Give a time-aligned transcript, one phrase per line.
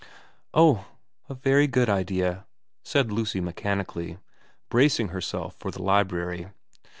[0.55, 0.87] 'Oh,
[1.29, 2.47] a very good idea,'
[2.83, 4.17] said Lucy mechanically,
[4.67, 6.47] bracing herself for the library.